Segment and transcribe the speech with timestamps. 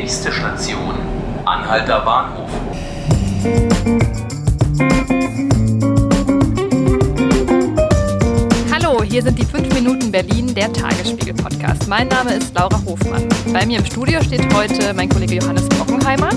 [0.00, 0.94] Nächste Station,
[1.44, 2.48] Anhalter Bahnhof.
[8.72, 11.86] Hallo, hier sind die 5 Minuten Berlin, der Tagesspiegel-Podcast.
[11.86, 13.28] Mein Name ist Laura Hofmann.
[13.52, 16.30] Bei mir im Studio steht heute mein Kollege Johannes Bockenheimer.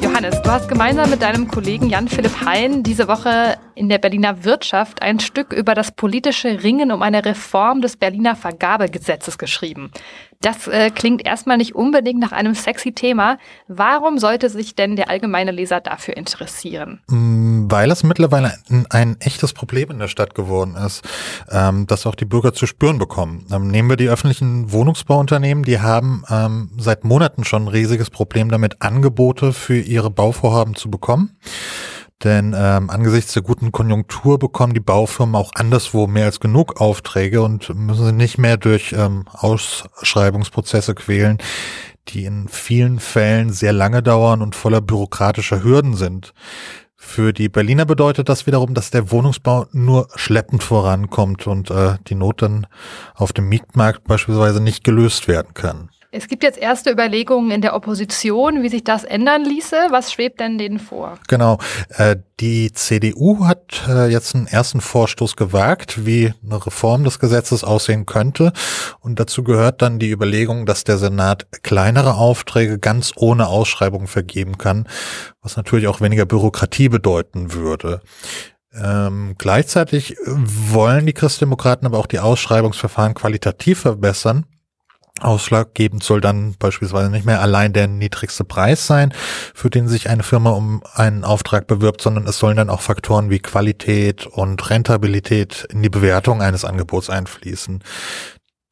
[0.00, 5.02] Johannes, du hast gemeinsam mit deinem Kollegen Jan-Philipp Hein diese Woche in der Berliner Wirtschaft
[5.02, 9.90] ein Stück über das politische Ringen um eine Reform des Berliner Vergabegesetzes geschrieben.
[10.40, 13.38] Das äh, klingt erstmal nicht unbedingt nach einem sexy Thema.
[13.66, 17.00] Warum sollte sich denn der allgemeine Leser dafür interessieren?
[17.08, 21.02] Mm, weil es mittlerweile ein, ein echtes Problem in der Stadt geworden ist,
[21.50, 23.46] ähm, das auch die Bürger zu spüren bekommen.
[23.50, 28.50] Ähm, nehmen wir die öffentlichen Wohnungsbauunternehmen, die haben ähm, seit Monaten schon ein riesiges Problem
[28.50, 31.38] damit, Angebote für ihre Bauvorhaben zu bekommen.
[32.22, 37.42] Denn ähm, angesichts der guten Konjunktur bekommen die Baufirmen auch anderswo mehr als genug Aufträge
[37.42, 41.38] und müssen sie nicht mehr durch ähm, Ausschreibungsprozesse quälen,
[42.08, 46.32] die in vielen Fällen sehr lange dauern und voller bürokratischer Hürden sind.
[46.96, 52.14] Für die Berliner bedeutet das wiederum, dass der Wohnungsbau nur schleppend vorankommt und äh, die
[52.14, 52.66] Not dann
[53.14, 55.90] auf dem Mietmarkt beispielsweise nicht gelöst werden kann.
[56.16, 59.88] Es gibt jetzt erste Überlegungen in der Opposition, wie sich das ändern ließe.
[59.90, 61.18] Was schwebt denn denen vor?
[61.26, 61.58] Genau.
[61.88, 67.64] Äh, die CDU hat äh, jetzt einen ersten Vorstoß gewagt, wie eine Reform des Gesetzes
[67.64, 68.52] aussehen könnte.
[69.00, 74.56] Und dazu gehört dann die Überlegung, dass der Senat kleinere Aufträge ganz ohne Ausschreibung vergeben
[74.56, 74.88] kann,
[75.42, 78.02] was natürlich auch weniger Bürokratie bedeuten würde.
[78.72, 84.46] Ähm, gleichzeitig wollen die Christdemokraten aber auch die Ausschreibungsverfahren qualitativ verbessern
[85.20, 89.14] Ausschlaggebend soll dann beispielsweise nicht mehr allein der niedrigste Preis sein,
[89.54, 93.30] für den sich eine Firma um einen Auftrag bewirbt, sondern es sollen dann auch Faktoren
[93.30, 97.84] wie Qualität und Rentabilität in die Bewertung eines Angebots einfließen.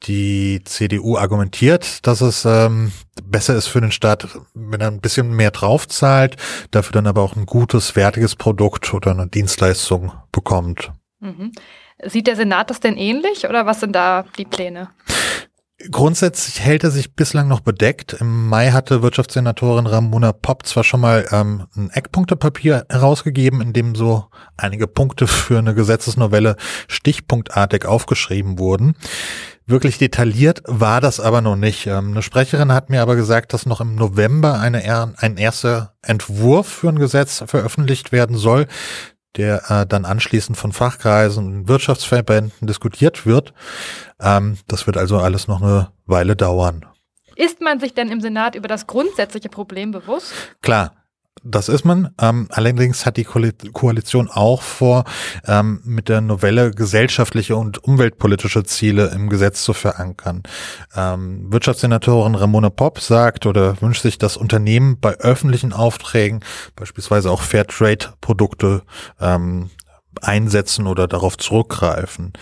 [0.03, 2.91] Die CDU argumentiert, dass es ähm,
[3.23, 6.35] besser ist für den Staat, wenn er ein bisschen mehr draufzahlt,
[6.71, 10.91] dafür dann aber auch ein gutes, wertiges Produkt oder eine Dienstleistung bekommt.
[11.21, 11.53] Mhm.
[12.05, 14.89] Sieht der Senat das denn ähnlich oder was sind da die Pläne?
[15.91, 18.13] Grundsätzlich hält er sich bislang noch bedeckt.
[18.13, 23.95] Im Mai hatte Wirtschaftssenatorin Ramona Popp zwar schon mal ähm, ein Eckpunktepapier herausgegeben, in dem
[23.95, 26.55] so einige Punkte für eine Gesetzesnovelle
[26.87, 28.95] stichpunktartig aufgeschrieben wurden.
[29.65, 31.87] Wirklich detailliert war das aber noch nicht.
[31.87, 36.67] Ähm, eine Sprecherin hat mir aber gesagt, dass noch im November eine, ein erster Entwurf
[36.67, 38.67] für ein Gesetz veröffentlicht werden soll,
[39.37, 43.53] der äh, dann anschließend von Fachkreisen und Wirtschaftsverbänden diskutiert wird.
[44.19, 46.85] Ähm, das wird also alles noch eine Weile dauern.
[47.35, 50.33] Ist man sich denn im Senat über das grundsätzliche Problem bewusst?
[50.61, 51.02] Klar,
[51.43, 52.13] das ist man.
[52.19, 55.03] Ähm, allerdings hat die Koalition auch vor,
[55.45, 60.43] ähm, mit der Novelle gesellschaftliche und umweltpolitische Ziele im Gesetz zu verankern.
[60.95, 66.41] Ähm, Wirtschaftssenatorin Ramona Popp sagt oder wünscht sich, dass Unternehmen bei öffentlichen Aufträgen
[66.75, 68.83] beispielsweise auch Fairtrade-Produkte
[69.19, 69.69] ähm,
[70.21, 72.33] einsetzen oder darauf zurückgreifen.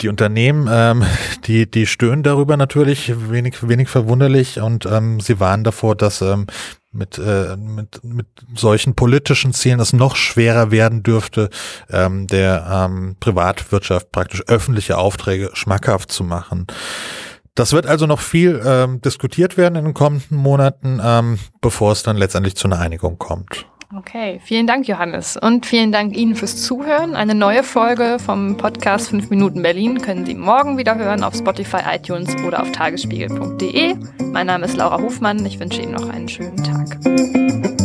[0.00, 1.04] Die Unternehmen, ähm,
[1.44, 6.46] die, die stöhnen darüber natürlich wenig, wenig verwunderlich und ähm, sie warnen davor, dass ähm,
[6.92, 11.50] mit, äh, mit, mit solchen politischen Zielen es noch schwerer werden dürfte,
[11.88, 16.66] ähm, der ähm, Privatwirtschaft praktisch öffentliche Aufträge schmackhaft zu machen.
[17.54, 22.02] Das wird also noch viel ähm, diskutiert werden in den kommenden Monaten, ähm, bevor es
[22.02, 23.66] dann letztendlich zu einer Einigung kommt.
[23.96, 25.36] Okay, vielen Dank, Johannes.
[25.36, 27.16] Und vielen Dank Ihnen fürs Zuhören.
[27.16, 31.78] Eine neue Folge vom Podcast 5 Minuten Berlin können Sie morgen wieder hören auf Spotify,
[31.92, 33.96] iTunes oder auf tagesspiegel.de.
[34.30, 35.44] Mein Name ist Laura Hofmann.
[35.44, 37.79] Ich wünsche Ihnen noch einen schönen Tag.